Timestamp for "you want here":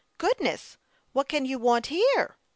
1.45-2.39